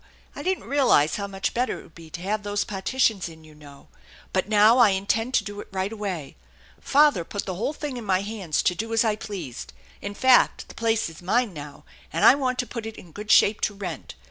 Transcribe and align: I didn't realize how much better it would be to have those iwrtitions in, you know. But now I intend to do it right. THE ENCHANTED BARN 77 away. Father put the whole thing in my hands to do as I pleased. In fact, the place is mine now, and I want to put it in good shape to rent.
I 0.35 0.41
didn't 0.41 0.63
realize 0.63 1.17
how 1.17 1.27
much 1.27 1.53
better 1.53 1.77
it 1.79 1.83
would 1.83 1.93
be 1.93 2.09
to 2.09 2.21
have 2.21 2.41
those 2.41 2.65
iwrtitions 2.65 3.29
in, 3.29 3.43
you 3.43 3.53
know. 3.53 3.87
But 4.33 4.49
now 4.49 4.79
I 4.79 4.89
intend 4.89 5.35
to 5.35 5.43
do 5.43 5.59
it 5.59 5.67
right. 5.71 5.91
THE 5.91 5.95
ENCHANTED 5.95 5.99
BARN 6.35 6.35
77 6.79 6.79
away. 6.79 6.81
Father 6.81 7.23
put 7.23 7.45
the 7.45 7.53
whole 7.53 7.73
thing 7.73 7.97
in 7.97 8.03
my 8.03 8.21
hands 8.21 8.63
to 8.63 8.73
do 8.73 8.93
as 8.93 9.03
I 9.03 9.15
pleased. 9.15 9.73
In 10.01 10.15
fact, 10.15 10.69
the 10.69 10.73
place 10.73 11.07
is 11.07 11.21
mine 11.21 11.53
now, 11.53 11.85
and 12.11 12.25
I 12.25 12.33
want 12.33 12.57
to 12.57 12.65
put 12.65 12.87
it 12.87 12.95
in 12.97 13.11
good 13.11 13.29
shape 13.29 13.61
to 13.61 13.75
rent. 13.75 14.15